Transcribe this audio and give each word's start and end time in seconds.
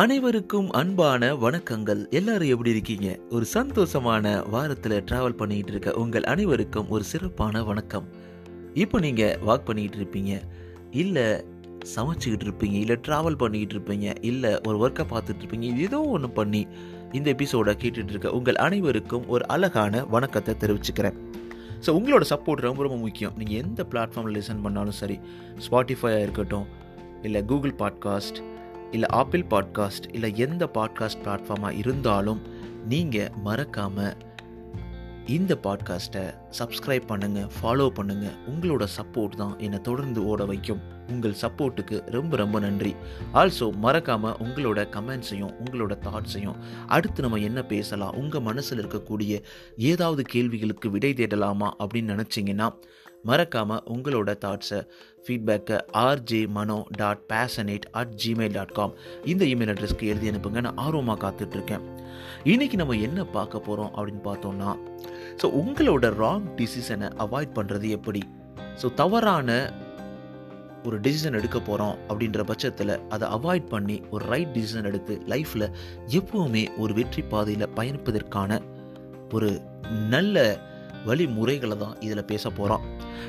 அனைவருக்கும் 0.00 0.70
அன்பான 0.70 1.34
வணக்கங்கள். 1.34 2.10
எல்லாரும் 2.10 2.48
எப்படி 2.48 2.70
இருக்கீங்க? 2.70 3.18
ஒரு 3.30 3.46
சந்தோஷமான 3.54 4.48
வாரத்தில் 4.48 4.92
டிராவல் 4.92 5.36
பண்ணிட்டு 5.36 5.70
இருக்க 5.70 5.92
உங்கள் 5.94 6.22
அனைவருக்கும் 6.22 6.88
ஒரு 6.88 7.04
சிறப்பான 7.04 7.62
வணக்கம். 7.62 8.06
இப்போ 8.74 8.98
நீங்கள் 8.98 9.38
வாக் 9.46 9.64
பண்ணிக்கிட்டு 9.64 9.98
இருப்பீங்க. 9.98 10.42
இல்லை 10.90 11.22
சமைச்சிக்கிட்டு 11.96 12.46
இருப்பீங்க. 12.48 12.72
இல்லை 12.72 12.96
ட்ராவல் 13.08 13.36
பண்ணிக்கிட்டு 13.36 13.76
இருப்பீங்க. 13.76 14.14
இல்லை 14.20 14.60
ஒரு 14.68 14.88
ஒர்க்கை 14.88 15.06
பார்த்துட்டு 15.10 15.42
இருப்பீங்க. 15.42 15.78
ஏதோ 15.78 16.00
ஒன்று 16.00 16.30
பண்ணி 16.30 16.66
இந்த 17.12 17.30
எபிசோட 17.30 17.74
கேட்டுட்டு 17.82 18.14
இருக்க 18.14 18.30
உங்கள் 18.30 18.54
அனைவருக்கும் 18.54 19.28
ஒரு 19.28 19.46
அழகான 19.46 20.04
வணக்கத்தை 20.04 20.54
தெரிவிச்சுக்கிறேன். 20.54 21.18
ஸோ 21.86 21.90
உங்களோட 21.98 22.24
சப்போர்ட் 22.30 22.66
ரொம்ப 22.68 22.82
ரொம்ப 22.82 22.96
முக்கியம். 22.96 23.34
நீங்கள் 23.36 23.60
எந்த 23.62 23.86
பிளாட்ஃபார்மில் 23.90 24.38
லிசன் 24.38 24.62
பண்ணாலும் 24.62 24.98
சரி 25.02 25.18
ஸ்பாட்டிஃபையாக 25.66 26.24
இருக்கட்டும் 26.26 26.66
இல்லை 27.22 27.44
கூகுள் 27.44 27.74
பாட்காஸ்ட் 27.78 28.40
இல்லை 28.92 29.08
ஆப்பிள் 29.08 29.44
பாட்காஸ்ட் 29.50 30.06
இல்லை 30.12 30.36
எந்த 30.36 30.70
பாட்காஸ்ட் 30.74 31.22
பிளாட்ஃபார்மாக 31.24 31.78
இருந்தாலும் 31.78 32.42
நீங்கள் 32.88 33.32
மறக்காமல் 33.44 34.14
இந்த 35.26 35.58
பாட்காஸ்ட்டை 35.62 36.22
சப்ஸ்கிரைப் 36.58 37.04
பண்ணுங்கள் 37.08 37.50
ஃபாலோ 37.56 37.86
பண்ணுங்கள் 37.96 38.38
உங்களோட 38.46 38.86
சப்போர்ட் 38.96 39.36
தான் 39.36 39.58
என்னை 39.58 39.80
தொடர்ந்து 39.80 40.26
ஓட 40.26 40.44
வைக்கும். 40.44 40.80
உங்கள் 41.08 41.36
சப்போர்ட்டுக்கு 41.40 41.96
ரொம்ப 42.10 42.36
ரொம்ப 42.36 42.58
நன்றி. 42.58 42.92
ஆல்சோ 43.34 43.72
மறக்காமல் 43.74 44.36
உங்களோட 44.40 44.80
கமெண்ட்ஸையும் 44.96 45.54
உங்களோட 45.60 45.96
தாட்ஸையும் 46.06 46.58
அடுத்து 46.86 47.22
நம்ம 47.22 47.38
என்ன 47.38 47.62
பேசலாம் 47.62 48.14
உங்கள் 48.14 48.40
மனசில் 48.40 48.88
இருக்கக்கூடிய 48.88 49.42
ஏதாவது 49.76 50.22
கேள்விகளுக்கு 50.22 50.90
விடை 50.90 51.12
தேடலாமா 51.12 51.70
அப்படின்னு 51.78 52.14
நினச்சிங்கன்னா 52.14 52.68
மறக்காமல் 53.24 53.82
உங்களோட 53.88 54.30
தாட்ஸை 54.40 54.78
ஃபீட்பேக்கை 55.26 55.78
RJ 55.92 56.48
Mano 56.48 56.84
dot 56.96 57.20
passionate 57.32 57.84
at 57.90 58.14
Gmail 58.24 58.52
dot 58.52 58.72
com 58.72 58.94
இந்த 59.24 59.44
இமெயில் 59.44 59.68
அட்ரஸ்க்கு 59.68 60.06
எழுதி 60.06 60.30
அனுப்புங்க 60.30 60.60
நான் 60.60 60.76
ஆர்வமாக 60.76 61.18
காத்துட்ருக்கேன். 61.24 61.84
இன்றைக்கி 62.44 62.72
நம்ம 62.72 62.96
என்ன 62.96 63.24
பார்க்க 63.24 63.58
போகிறோம் 63.58 63.92
அப்படின்னு 63.96 64.24
பார்த்தோம்னா 64.24 64.70
ஸோ 65.42 65.44
உங்களோட 65.44 66.08
ராங் 66.18 66.46
டிசிஷனை 66.56 67.08
அவாய்ட் 67.18 67.54
பண்ணுறது 67.54 67.88
எப்படி? 67.88 68.22
ஸோ 68.82 68.94
தவறான 68.94 69.70
ஒரு 70.84 71.00
டிசிஷன் 71.00 71.32
எடுக்க 71.32 71.60
போகிறோம் 71.60 71.96
அப்படின்ற 72.08 72.40
பட்சத்தில் 72.40 73.00
அதை 73.08 73.28
அவாய்ட் 73.28 73.68
பண்ணி 73.68 74.02
ஒரு 74.10 74.24
ரைட் 74.24 74.52
டிசிஷன் 74.54 74.84
எடுத்து 74.84 75.20
லைஃப்பில் 75.28 75.72
எப்போவுமே 76.08 76.78
ஒரு 76.78 76.94
வெற்றி 76.94 77.22
பாதையில் 77.22 77.72
பயணிப்பதற்கான 77.76 78.60
ஒரு 79.32 79.60
நல்ல 80.08 80.36
வழிமுறைகளை 81.06 81.76
தான் 81.78 81.96
இதில் 82.00 82.24
பேச 82.24 82.50
போகிறோம் 82.50 82.82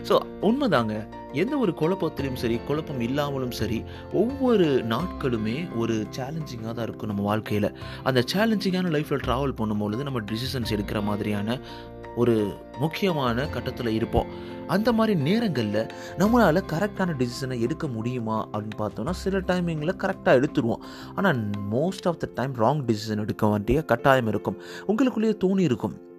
ஸோ 0.09 0.15
உண்மைதாங்க 0.41 0.95
எந்த 1.33 1.57
ஒரு 1.57 1.73
குழப்பத்திலையும் 1.79 2.41
சரி 2.43 2.59
குழப்பம் 2.67 2.99
இல்லாமலும் 2.99 3.51
சரி 3.51 3.83
ஒவ்வொரு 4.13 4.85
நாட்களுமே 4.89 5.77
ஒரு 5.77 6.07
சேலஞ்சிங்காக 6.17 6.73
தான் 6.73 6.85
இருக்கும் 6.87 7.07
நம்ம 7.07 7.23
வாழ்க்கையில். 7.23 7.77
அந்த 8.03 8.23
சேலஞ்சிங்கான 8.33 8.91
லைஃப்பில் 8.95 9.25
ட்ராவல் 9.27 9.57
பண்ணும்பொழுது 9.57 10.03
நம்ம 10.03 10.21
டிசிஷன்ஸ் 10.21 10.73
எடுக்கிற 10.77 11.03
மாதிரியான 11.03 11.59
ஒரு 12.15 12.57
முக்கியமான 12.79 13.45
கட்டத்தில் 13.47 13.87
இருப்போம். 13.87 14.25
அந்த 14.67 14.91
மாதிரி 14.91 15.19
நேரங்களில் 15.21 15.87
நம்மளால் 16.17 16.67
கரெக்டான 16.71 17.15
டிசிஷனை 17.21 17.59
எடுக்க 17.59 17.87
முடியுமா 17.87 18.49
அப்படின்னு 18.51 18.77
பார்த்தோம்னா 18.77 19.09
சில 19.09 19.39
டைமிங்கில் 19.39 19.99
கரெக்டாக 20.03 20.37
எடுத்துருவோம். 20.39 20.83
ஆனால் 21.15 21.49
most 21.71 22.07
of 22.07 22.19
the 22.19 22.29
time 22.33 22.55
wrong 22.55 22.83
decision 22.89 23.19
எடுக்க 23.19 23.47
வேண்டிய 23.47 23.81
கட்டாயம் 23.81 24.27
இருக்கும். 24.27 24.61
உங்களுக்குள்ளேயே 24.87 25.37
தோணி 25.45 25.59
இருக்கும். 25.59 26.11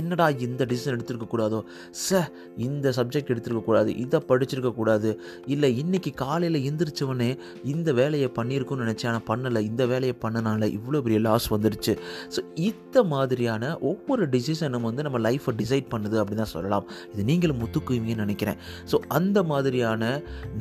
என்னடா 0.00 0.26
இந்த 0.46 0.62
டிசிஷன் 0.70 0.94
எடுத்திருக்க 0.96 1.26
கூடாதோ? 1.34 1.58
ச 2.06 2.20
இந்த 2.66 2.92
சப்ஜெக்ட் 2.98 3.32
எடுத்திருக்க 3.34 3.62
கூடாது 3.68 3.90
இதை 4.04 4.18
படிச்சிருக்க 4.30 4.70
கூடாது. 4.78 5.10
இல்லை 5.54 5.70
இன்னைக்கு 5.82 6.10
காலையில் 6.24 6.58
எந்திரிச்சவனே 6.68 7.30
இந்த 7.72 7.92
வேலையை 8.00 8.28
பண்ணியிருக்கும்னு 8.38 8.84
நினச்சேன் 8.84 9.10
ஆனால் 9.12 9.26
பண்ணலை. 9.30 9.60
இந்த 9.70 9.82
வேலையை 9.92 10.16
பண்ணனால 10.24 10.68
இவ்வளோ 10.78 11.00
பெரிய 11.06 11.20
லாஸ் 11.28 11.48
வந்துருச்சு. 11.54 11.94
ஸோ 12.36 12.42
இந்த 12.68 13.04
மாதிரியான 13.12 13.72
ஒவ்வொரு 13.90 14.26
டிசிஷனும் 14.34 14.86
வந்து 14.88 15.06
நம்ம 15.08 15.20
லைஃப்பை 15.28 15.54
டிசைட் 15.62 15.88
பண்ணுது 15.94 16.16
அப்படின்னு 16.22 16.44
தான் 16.44 16.52
சொல்லலாம். 16.54 16.86
இது 17.12 17.24
நீங்களும் 17.30 17.60
முத்துக்குவீங்கன்னு 17.62 18.24
நினைக்கிறேன். 18.26 18.58
ஸோ 18.92 18.98
அந்த 19.18 19.38
மாதிரியான 19.52 20.12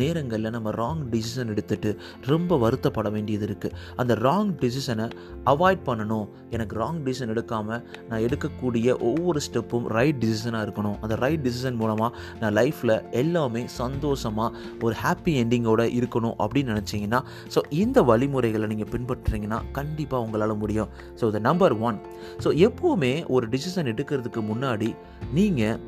நேரங்களில் 0.01 0.53
நம்ம 0.57 0.71
ராங் 0.81 1.03
டிசிஷன் 1.13 1.51
எடுத்துட்டு 1.55 1.89
ரொம்ப 2.31 2.57
வருத்தப்பட 2.65 3.09
வேண்டியது 3.15 3.45
இருக்குது 3.49 3.75
அந்த 4.03 4.13
ராங் 4.27 4.51
டிசிஷனை 4.63 5.07
அவாய்ட் 5.53 5.83
பண்ணணும். 5.89 6.27
எனக்கு 6.55 6.75
ராங் 6.83 7.01
டிசிஷன் 7.07 7.33
எடுக்காமல் 7.35 7.81
நான் 8.09 8.23
எடுக்கக்கூடிய 8.27 8.97
ஒவ்வொரு 9.13 9.39
ஸ்டெப்பும் 9.47 9.85
ரைட் 9.97 10.19
டிசிஷனாக 10.23 10.65
இருக்கணும். 10.67 10.97
அந்த 11.03 11.15
ரைட் 11.23 11.43
டிசிஷன் 11.47 11.77
மூலமாக 11.81 12.11
நான் 12.41 12.55
லைஃப்பில் 12.59 12.95
எல்லாமே 13.21 13.63
சந்தோஷமாக 13.81 14.49
ஒரு 14.87 14.95
ஹாப்பி 15.03 15.33
எண்டிங்கோட 15.43 15.83
இருக்கணும் 15.99 16.35
அப்படின்னு 16.43 16.73
நினச்சிங்கன்னா 16.73 17.21
ஸோ 17.55 17.61
இந்த 17.83 18.01
வழிமுறைகளை 18.11 18.67
நீங்கள் 18.73 18.91
பின்பற்றுறீங்கன்னா 18.95 19.61
கண்டிப்பாக 19.79 20.25
உங்களால் 20.27 20.59
முடியும். 20.63 20.91
So 21.21 21.31
the 21.37 21.41
number 21.49 21.75
one 21.89 21.99
so 22.45 22.51
எப்போவுமே 22.67 23.13
ஒரு 23.35 23.47
டிசிஷன் 23.55 23.91
எடுக்கிறதுக்கு 23.93 24.43
முன்னாடி 24.51 24.91
நீங்கள் 25.39 25.79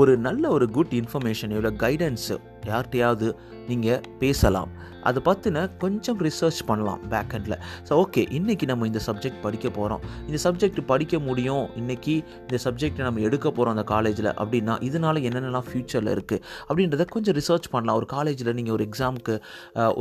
ஒரு 0.00 0.12
நல்ல 0.26 0.44
ஒரு 0.54 0.66
குட் 0.76 0.94
இன்ஃபர்மேஷன் 1.00 1.52
இல்லை 1.56 1.70
கைடன்ஸு 1.82 2.36
யார்கிட்டையாவது 2.70 3.28
நீங்கள் 3.70 4.02
பேசலாம். 4.22 4.72
அதை 5.08 5.20
பற்றின 5.26 5.62
கொஞ்சம் 5.82 6.18
ரிசர்ச் 6.26 6.60
பண்ணலாம் 6.68 7.00
பேக்ஹெண்டில் 7.12 7.56
ஸோ 7.88 7.92
ஓகே 8.02 8.22
இன்றைக்கி 8.36 8.66
நம்ம 8.70 8.86
இந்த 8.90 9.00
சப்ஜெக்ட் 9.06 9.40
படிக்க 9.46 9.66
போகிறோம் 9.78 10.02
இந்த 10.28 10.38
சப்ஜெக்ட் 10.44 10.80
படிக்க 10.92 11.18
முடியும். 11.26 11.64
இன்றைக்கி 11.80 12.14
இந்த 12.44 12.58
சப்ஜெக்டை 12.64 13.02
நம்ம 13.08 13.20
எடுக்க 13.28 13.46
போகிறோம் 13.50 13.74
அந்த 13.76 13.84
காலேஜில் 13.92 14.30
அப்படின்னா 14.42 14.76
இதனால் 14.88 15.20
என்னென்னலாம் 15.28 15.66
ஃப்யூச்சரில் 15.68 16.10
இருக்குது 16.14 16.40
அப்படின்றத 16.68 17.06
கொஞ்சம் 17.16 17.36
ரிசர்ச் 17.40 17.68
பண்ணலாம். 17.74 17.98
ஒரு 18.00 18.08
காலேஜில் 18.14 18.52
நீங்கள் 18.60 18.76
ஒரு 18.76 18.86
எக்ஸாமுக்கு 18.88 19.36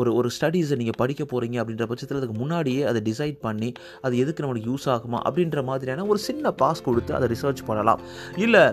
ஒரு 0.01 0.13
ஒரு 0.19 0.31
ஸ்டடீஸை 0.37 0.77
நீங்கள் 0.83 0.99
படிக்க 1.03 1.23
போகிறீங்க 1.33 1.59
அப்படின்ற 1.63 1.87
பட்சத்தில் 1.91 2.21
அதுக்கு 2.21 2.37
முன்னாடியே 2.43 2.83
அதை 2.91 3.01
டிசைட் 3.09 3.37
பண்ணி 3.47 3.71
அது 4.05 4.13
எதுக்கு 4.23 4.45
நம்மளுக்கு 4.45 4.71
யூஸ் 4.71 4.87
ஆகுமா 4.95 5.21
அப்படின்ற 5.29 5.63
மாதிரியான 5.71 6.07
ஒரு 6.13 6.21
சின்ன 6.29 6.53
பாஸ் 6.63 6.85
கொடுத்து 6.87 7.13
அதை 7.19 7.29
ரிசர்ச் 7.35 7.63
பண்ணலாம். 7.71 8.01
இல்லை 8.45 8.65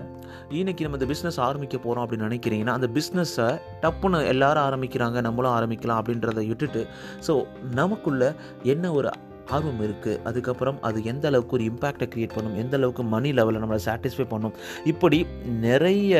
இன்றைக்கி 0.59 0.81
நம்ம 0.85 0.97
இந்த 0.99 1.07
பிஸ்னஸ் 1.11 1.39
ஆரம்பிக்க 1.45 1.75
போகிறோம் 1.77 2.03
அப்படின்னு 2.03 2.27
நினைக்கிறீங்கன்னா 2.29 2.73
அந்த 2.77 2.87
பிஸ்னஸை 2.97 3.47
டப்புன்னு 3.83 4.19
எல்லாரும் 4.33 4.65
ஆரம்பிக்கிறாங்க 4.81 5.21
நம்மளும் 5.21 5.55
ஆரம்பிக்கலாம் 5.57 5.99
அப்படின்றத 6.01 6.41
விட்டுட்டு 6.51 6.81
ஸோ 7.27 7.33
நமக்குள்ள 7.79 8.23
என்ன 8.73 8.91
ஒரு 8.99 9.09
ஆர்வம் 9.55 9.81
இருக்குது 9.85 10.19
அதுக்கப்புறம் 10.29 10.77
அது 10.87 10.97
எந்த 11.11 11.25
அளவுக்கு 11.29 11.55
ஒரு 11.57 11.63
இம்பேக்டை 11.69 12.05
க்ரியேட் 12.13 12.35
பண்ணும்? 12.35 12.57
எந்த 12.63 12.75
அளவுக்கு 12.77 13.03
மணி 13.13 13.29
லெவலில் 13.31 13.61
நம்மளை 13.63 13.81
சாட்டிஸ்ஃபை 13.87 14.25
பண்ணும்? 14.33 14.53
இப்படி 14.91 15.19
நிறைய 15.65 16.19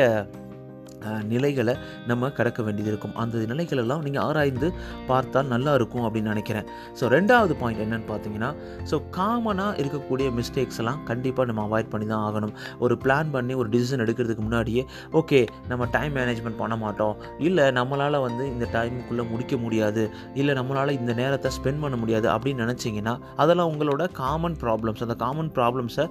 நிலைகளை 1.32 1.74
நம்ம 2.10 2.30
கடக்க 2.38 2.60
வேண்டியது 2.66 2.90
இருக்கும். 2.92 3.14
அந்த 3.22 3.44
நிலைகளெல்லாம் 3.52 4.02
நீங்கள் 4.06 4.24
ஆராய்ந்து 4.28 4.70
பார்த்தால் 5.10 5.50
நல்லா 5.54 5.74
இருக்கும் 5.78 6.04
அப்படின்னு 6.06 6.32
நினைக்கிறேன். 6.34 6.66
ஸோ 6.98 7.10
ரெண்டாவது 7.16 7.56
பாயிண்ட் 7.62 7.82
என்னென்னு 7.84 8.08
பார்த்தீங்கன்னா 8.12 8.50
ஸோ 8.90 8.98
காமனாக 9.18 9.78
இருக்கக்கூடிய 9.82 10.28
மிஸ்டேக்ஸ் 10.38 10.80
எல்லாம் 10.82 11.00
கண்டிப்பாக 11.10 11.46
நம்ம 11.50 11.64
அவாய்ட் 11.68 11.92
பண்ணி 11.94 12.08
தான் 12.12 12.24
ஆகணும். 12.28 12.54
ஒரு 12.84 12.96
பிளான் 13.04 13.32
பண்ணி 13.36 13.54
ஒரு 13.62 13.68
டிசிஷன் 13.74 14.04
எடுக்கிறதுக்கு 14.06 14.44
முன்னாடியே 14.48 14.84
ஓகே 15.20 15.40
நம்ம 15.72 15.88
டைம் 15.96 16.14
மேனேஜ்மெண்ட் 16.20 16.60
பண்ண 16.62 16.76
மாட்டோம். 16.84 17.16
இல்லை 17.48 17.66
நம்மளால் 17.80 18.20
வந்து 18.26 18.46
இந்த 18.54 18.68
டைமுக்குள்ளே 18.76 19.26
முடிக்க 19.32 19.56
முடியாது. 19.64 20.04
இல்லை 20.40 20.54
நம்மளால் 20.60 20.96
இந்த 21.00 21.12
நேரத்தை 21.20 21.50
ஸ்பெண்ட் 21.58 21.82
பண்ண 21.84 21.96
முடியாது 22.02 22.28
அப்படின்னு 22.36 22.64
நினச்சிங்கன்னா 22.64 23.16
அதெல்லாம் 23.42 23.70
உங்களோட 23.72 24.02
காமன் 24.22 24.56
ப்ராப்ளம்ஸ் 24.64 25.04
அந்த 25.06 25.16
காமன் 25.24 25.52
ப்ராப்ளம்ஸை 25.58 26.06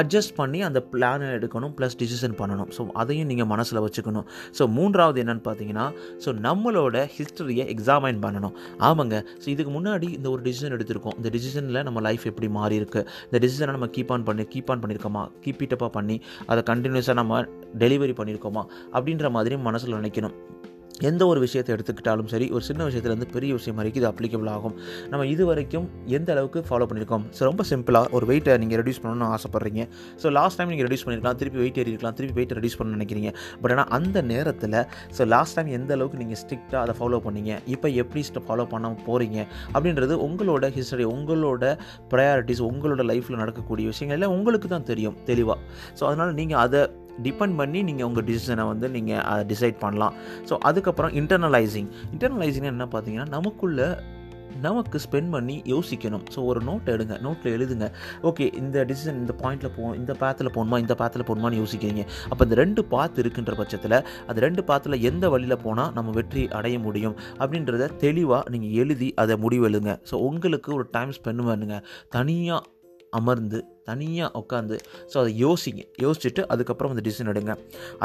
அட்ஜஸ்ட் 0.00 0.34
பண்ணி 0.36 0.62
அந்த 0.62 0.80
பிளானை 0.92 1.26
எடுக்கணும் 1.36 1.72
ப்ளஸ் 1.78 1.96
டிசிஷன் 2.02 2.36
பண்ணணும். 2.40 2.70
ஸோ 2.76 2.86
அதையும் 2.92 3.26
நீங்கள் 3.26 3.46
மனசில் 3.46 3.80
வச்சுக்கணும். 3.86 4.26
ஸோ 4.58 4.66
மூன்றாவது 4.68 5.24
என்னென்னு 5.24 5.44
பார்த்தீங்கன்னா 5.48 5.86
ஸோ 6.24 6.32
நம்மளோட 6.46 7.06
ஹிஸ்டரியை 7.16 7.66
எக்ஸாமைன் 7.74 8.20
பண்ணணும். 8.24 8.54
ஆமாங்க. 8.78 9.24
ஸோ 9.44 9.46
இதுக்கு 9.46 9.72
முன்னாடி 9.80 10.08
இந்த 10.18 10.30
ஒரு 10.30 10.42
டிசிஷன் 10.42 10.74
எடுத்திருக்கோம். 10.76 11.16
இந்த 11.16 11.30
டிசிஷனில் 11.38 11.82
நம்ம 11.82 12.00
லைஃப் 12.00 12.26
எப்படி 12.26 12.48
மாறி 12.48 12.74
இருக்கு 12.74 13.06
இந்த 13.32 13.46
டிசிஷனை 13.46 13.66
நம்ம 13.66 13.86
கீப் 13.86 14.12
ஆன் 14.12 14.22
பண்ணி 14.22 14.42
கீப் 14.54 14.70
ஆன் 14.70 14.82
பண்ணியிருக்கோமா? 14.84 15.28
கீப் 15.44 15.62
இட்டப்பாக 15.66 15.88
பண்ணி 15.88 16.20
அதை 16.46 16.62
கண்டினியூஸாக 16.72 17.14
நம்ம 17.14 17.42
டெலிவரி 17.78 18.14
பண்ணியிருக்கோமா? 18.20 18.64
அப்படின்ற 18.92 19.30
மாதிரி 19.30 19.56
மனசில் 19.56 19.94
நினைக்கணும். 19.94 20.36
எந்த 21.08 21.22
ஒரு 21.30 21.38
விஷயத்தை 21.44 21.70
எடுத்துக்கிட்டாலும் 21.74 22.28
சரி 22.32 22.46
ஒரு 22.56 22.64
சின்ன 22.68 22.84
விஷயத்துலேருந்து 22.88 23.26
பெரிய 23.34 23.50
விஷயம் 23.56 23.78
வரைக்கும் 23.78 24.00
இது 24.02 24.08
அப்ளிகபிள் 24.10 24.48
ஆகும். 24.52 24.74
நம்ம 25.10 25.26
இது 25.32 25.42
வரைக்கும் 25.48 25.86
எந்த 26.18 26.30
அளவுக்கு 26.34 26.60
ஃபாலோ 26.68 26.84
பண்ணியிருக்கோம்? 26.90 27.24
ஸோ 27.36 27.42
ரொம்ப 27.48 27.64
சிம்பிளாக 27.70 28.08
ஒரு 28.16 28.26
வெயிட்டை 28.30 28.54
நீங்கள் 28.62 28.78
ரெடியூஸ் 28.80 29.00
பண்ணணும்னு 29.02 29.28
ஆசைப்பட்றீங்க. 29.36 29.84
ஸோ 30.22 30.32
லாஸ்ட் 30.38 30.58
டைம் 30.60 30.70
நீங்கள் 30.72 30.88
ரெடியூஸ் 30.88 31.04
பண்ணியிருக்கலாம் 31.06 31.38
திருப்பி 31.42 31.60
வெயிட் 31.62 31.80
ஏறிக்கலாம் 31.82 32.16
திருப்பி 32.20 32.36
வெயிட் 32.40 32.56
ரெடியூஸ் 32.58 32.78
பண்ண 32.80 32.96
நினைக்கிறீங்க. 32.98 33.32
பட் 33.62 33.74
ஆனால் 33.76 33.90
அந்த 33.98 34.22
நேரத்தில் 34.32 34.78
ஸோ 35.18 35.28
லாஸ்ட் 35.34 35.56
டைம் 35.58 35.70
எந்த 35.80 35.92
அளவுக்கு 35.98 36.22
நீங்கள் 36.24 36.40
ஸ்ட்ரிக்டாக 36.42 36.80
அதை 36.84 36.94
ஃபாலோ 37.00 37.20
பண்ணீங்க? 37.28 37.52
இப்போ 37.76 37.90
எப்படி 38.04 38.24
ஃபாலோ 38.48 38.66
பண்ண 38.74 38.94
போகிறீங்க 39.08 39.38
அப்படின்றது 39.74 40.14
உங்களோட 40.28 40.66
ஹிஸ்டரி 40.78 41.06
உங்களோட 41.14 41.64
ப்ரையாரிட்டிஸ் 42.12 42.62
உங்களோட 42.70 43.02
லைஃப்பில் 43.12 43.42
நடக்கக்கூடிய 43.44 43.86
விஷயங்கள் 43.92 44.18
எல்லாம் 44.18 44.36
உங்களுக்கு 44.38 44.70
தான் 44.76 44.86
தெரியும் 44.92 45.18
தெளிவாக 45.30 45.58
ஸோ 45.98 46.04
அதனால் 46.10 46.38
நீங்கள் 46.40 46.62
அதை 46.64 46.82
டிபெண்ட் 47.26 47.56
பண்ணி 47.60 47.80
நீங்கள் 47.90 48.08
உங்கள் 48.08 48.26
டிசிஷனை 48.28 48.66
வந்து 48.72 48.88
நீங்கள் 48.96 49.24
அதை 49.30 49.44
டிசைட் 49.52 49.78
பண்ணலாம். 49.84 50.16
ஸோ 50.50 50.56
அதுக்கப்புறம் 50.70 51.14
இன்டர்னலைசிங் 51.22 51.90
இன்டர்னலைசிங் 52.14 52.68
என்ன 52.74 52.86
பார்த்தீங்கன்னா 52.96 53.30
நமக்குள்ளே 53.38 53.88
நமக்கு 54.64 54.98
ஸ்பெண்ட் 55.04 55.30
பண்ணி 55.34 55.54
யோசிக்கணும். 55.72 56.22
ஸோ 56.34 56.38
ஒரு 56.50 56.60
நோட் 56.68 56.86
எடுங்க. 56.92 57.14
நோட்டில் 57.24 57.54
எழுதுங்க. 57.56 57.86
ஓகே 58.28 58.44
இந்த 58.60 58.84
டிசிஷன் 58.90 59.18
இந்த 59.22 59.34
பாயிண்டில் 59.42 59.72
போகணும் 59.76 59.98
இந்த 60.00 60.12
பாத்தில் 60.22 60.50
போகணுமா 60.54 60.78
இந்த 60.84 60.94
பாத்தில் 61.00 61.26
போகணுமான்னு 61.28 61.60
யோசிக்கிறீங்க. 61.62 62.04
அப்போ 62.30 62.42
இந்த 62.46 62.56
ரெண்டு 62.62 62.84
பாத் 62.92 63.20
இருக்குன்ற 63.22 63.54
பட்சத்தில் 63.60 63.98
அது 64.28 64.46
ரெண்டு 64.46 64.64
பாத்தில் 64.70 65.02
எந்த 65.10 65.28
வழியில் 65.34 65.62
போனால் 65.66 65.92
நம்ம 65.98 66.14
வெற்றி 66.18 66.44
அடைய 66.60 66.78
முடியும்? 66.86 67.16
அப்படின்றத 67.42 67.92
தெளிவாக 68.04 68.50
நீங்கள் 68.54 68.74
எழுதி 68.84 69.10
அதை 69.24 69.36
முடிவெழுங்க 69.44 69.92
ஸோ 70.12 70.14
உங்களுக்கு 70.30 70.72
ஒரு 70.78 70.88
டைம் 70.96 71.14
ஸ்பெண்ட் 71.18 71.48
பண்ணுங்க. 71.50 71.78
தனியாக 72.16 72.62
அமர்ந்து 73.20 73.60
தனியாக 73.88 74.40
உட்காந்து 74.40 74.76
ஸோ 75.12 75.16
அதை 75.22 75.32
யோசிங்க. 75.44 75.82
யோசிச்சுட்டு 76.04 76.42
அதுக்கப்புறம் 76.52 76.92
அந்த 76.94 77.04
டிசிஷன் 77.08 77.30
எடுங்க. 77.32 77.54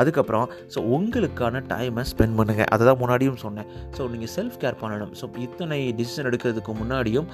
அதுக்கப்புறம் 0.01 0.47
ஸோ 0.75 0.79
உங்களுக்கான 0.97 1.63
டைமை 1.73 2.05
ஸ்பெண்ட் 2.11 2.37
பண்ணுங்கள் 2.39 2.69
அதை 2.75 2.85
தான் 2.89 2.99
முன்னாடியும் 3.03 3.39
சொன்னேன். 3.45 3.69
ஸோ 3.97 4.09
நீங்கள் 4.13 4.33
செல்ஃப் 4.37 4.59
கேர் 4.63 4.79
பண்ணணும். 4.83 5.13
ஸோ 5.21 5.31
இத்தனை 5.47 5.79
டிசிஷன் 6.01 6.29
எடுக்கிறதுக்கு 6.31 6.75
முன்னாடியும் 6.81 7.27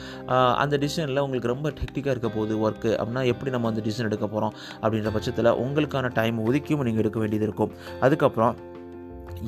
அந்த 0.64 0.76
டிசிஷனில் 0.86 1.24
உங்களுக்கு 1.26 1.54
ரொம்ப 1.56 1.68
டெக்டிக்காக 1.82 2.16
இருக்க 2.16 2.32
போகுது 2.38 2.56
ஒர்க்கு 2.68 2.92
அப்படின்னா 3.00 3.26
எப்படி 3.34 3.52
நம்ம 3.58 3.70
அந்த 3.74 3.84
டிசிஷன் 3.90 4.10
எடுக்க 4.12 4.28
போகிறோம் 4.34 4.56
அப்படின்ற 4.84 5.12
பட்சத்தில் 5.18 5.52
உங்களுக்கான 5.66 6.12
டைம் 6.22 6.40
ஒதுக்கியும் 6.48 6.88
நீங்கள் 6.90 7.04
எடுக்க 7.06 7.20
வேண்டியது 7.24 7.48
இருக்கும். 7.50 7.74
அதுக்கப்புறம் 8.08 8.56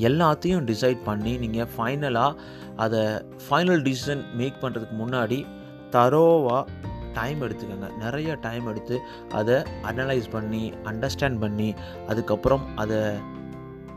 எல்லாத்தையும் 0.08 0.66
டிசைட் 0.70 1.00
பண்ணி 1.08 1.32
நீங்கள் 1.44 1.70
ஃபைனலாக 1.76 2.36
அதை 2.84 3.00
ஃபைனல் 3.46 3.82
டிசிஷன் 3.88 4.22
மேக் 4.40 4.60
பண்ணுறதுக்கு 4.64 4.96
முன்னாடி 5.02 5.40
தரோவாக 5.96 6.64
டைம் 7.14 7.42
எடுத்துக்கோங்க. 7.42 7.98
நிறைய 7.98 8.38
டைம் 8.42 8.68
எடுத்து 8.68 9.02
அதை 9.32 9.56
அனலைஸ் 9.84 10.30
பண்ணி 10.30 10.74
அண்டர்ஸ்டாண்ட் 10.84 11.40
பண்ணி 11.40 11.74
அதுக்கப்புறம் 12.08 12.78
அதை 12.78 12.98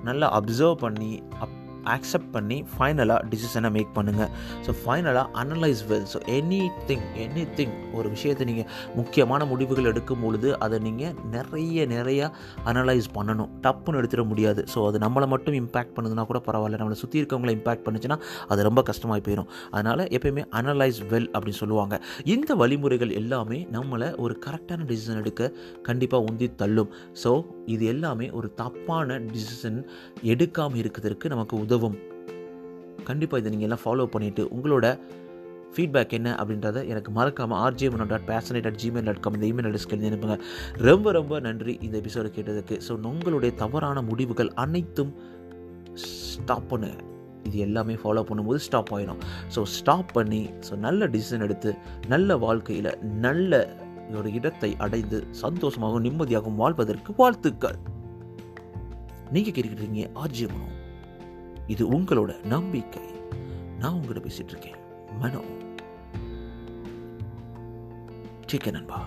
நல்லா 0.05 0.41
அப்சர்வ் 0.41 0.75
பண்ணி 0.75 1.23
அப் 1.41 1.61
அக்செப்ட் 1.97 2.31
பண்ணி 2.37 2.59
ஃபைனலாக 2.75 3.21
டிசிஷனை 3.33 3.71
மேக் 3.79 3.93
பண்ணுங்கள் 3.99 4.31
ஸோ 4.67 4.73
ஃபைனலாக 4.83 5.27
analyse 5.43 5.83
well 5.93 6.09
so 6.15 6.21
anything 6.91 7.07
anything 7.59 7.75
ஒரு 7.99 8.09
விஷயத்தை 8.17 8.47
நீங்கள் 8.51 8.69
முக்கியமான 8.97 9.45
முடிவுகள் 9.45 9.91
எடுக்கும் 9.93 10.23
பொழுது 10.25 10.49
அதை 10.65 10.79
நீங்கள் 10.89 11.15
நிறைய 11.37 11.87
நிறையா 11.95 12.27
அனலைஸ் 12.71 13.09
பண்ணணும். 13.17 13.51
டப்புன்னு 13.65 13.99
எடுத்துட 14.01 14.23
முடியாது. 14.31 14.61
ஸோ 14.75 14.79
அது 14.89 14.99
நம்மளை 14.99 15.27
மட்டும் 15.33 15.57
இம்பேக்ட் 15.61 15.95
பண்ணுதுன்னா 15.97 16.25
கூட 16.31 16.41
பரவாயில்ல. 16.47 16.79
நம்மளை 16.81 16.99
சுற்றி 17.03 17.21
இருக்கவங்களை 17.23 17.53
இம்பேக்ட் 17.59 17.85
பண்ணுச்சுன்னா 17.87 18.19
அது 18.49 18.63
ரொம்ப 18.69 18.83
கஷ்டமாகி 18.91 19.23
போயிடும் 19.27 19.49
அதனால் 19.71 20.03
எப்பயுமே 20.17 20.45
அனலைஸ் 20.61 21.01
வெல் 21.13 21.29
அப்படின்னு 21.35 21.61
சொல்லுவாங்க. 21.63 21.95
இந்த 22.35 22.55
வழிமுறைகள் 22.55 23.13
எல்லாமே 23.21 23.59
நம்மளை 23.77 24.09
ஒரு 24.25 24.37
கரெக்டான 24.47 24.87
டிசிஷன் 24.91 25.21
எடுக்க 25.23 25.53
கண்டிப்பாக 25.89 26.27
உந்தி 26.31 26.49
தள்ளும். 26.63 26.91
ஸோ 27.25 27.33
இது 27.67 27.85
எல்லாமே 27.87 28.31
ஒரு 28.39 28.55
தப்பான 28.55 29.19
டிசிஷன் 29.35 29.79
எடுக்காமல் 30.33 30.81
இருக்கிறதுக்கு 30.83 31.33
நமக்கு 31.35 31.57
உதவும். 31.73 31.99
கண்டிப்பாக 33.09 33.41
இதை 33.43 33.51
நீங்கள் 33.53 33.69
எல்லாம் 33.69 33.85
ஃபாலோ 33.85 34.07
பண்ணிவிட்டு 34.15 34.43
உங்களோட 34.57 34.87
ஃபீட்பேக் 35.75 36.15
என்ன 36.17 36.31
அப்படின்றத 36.41 36.79
எனக்கு 36.93 37.11
மறக்காமல் 37.19 37.59
RGM 37.67 37.95
dot 38.11 38.27
passionate 38.31 38.67
at 38.71 38.81
Gmail 38.83 39.07
dot 39.09 39.23
com 39.25 39.37
இந்த 39.39 39.47
இமெயில் 39.51 39.69
அட்ரஸ்க்கு 39.69 39.95
எழுதி 39.97 40.09
அனுப்புங்க. 40.11 40.37
ரொம்ப 40.89 41.13
ரொம்ப 41.19 41.41
நன்றி 41.47 41.75
இந்த 41.87 41.95
எபிசோடு 42.03 42.31
கேட்டதுக்கு. 42.37 42.77
ஸோ 42.87 42.95
உங்களுடைய 43.13 43.53
தவறான 43.63 44.03
முடிவுகள் 44.11 44.51
அனைத்தும் 44.65 45.13
ஸ்டாப் 46.05 46.69
பண்ணுங்க 46.73 46.99
இது 47.49 47.57
எல்லாமே 47.67 47.95
ஃபாலோ 48.03 48.25
பண்ணும்போது 48.29 48.61
ஸ்டாப் 48.67 48.93
ஆயிடும். 48.97 49.23
ஸோ 49.55 49.63
ஸ்டாப் 49.79 50.13
பண்ணி 50.19 50.43
ஸோ 50.69 50.73
நல்ல 50.87 51.09
டிசிஷன் 51.15 51.47
எடுத்து 51.47 51.73
நல்ல 52.15 52.37
வாழ்க்கையில் 52.45 52.91
நல்ல 53.27 53.63
ஒரு 54.21 54.31
இடத்தை 54.41 54.71
அடைந்து 54.87 55.21
சந்தோஷமாகவும் 55.43 56.07
நிம்மதியாகவும் 56.09 56.61
வாழ்வதற்கு 56.63 57.13
வாழ்த்துக்கள். 57.23 57.81
நீங்கள் 59.35 59.55
கேட்டுக்கிட்டீங்க 59.57 60.07
ஆர்ஜியம் 60.25 60.55
மனோ 60.57 60.69
இது 61.68 61.84
உங்களோட 61.90 62.34
நம்பிக்கை 62.46 63.06
நான் 63.80 63.94
உங்கள்கிட்ட 63.94 64.24
பேசிட்டு 64.24 64.54
இருக்கேன் 64.56 64.82
மனோ 65.22 65.42
ठीक 68.48 68.66
है 68.66 68.72
नंबा 68.72 68.98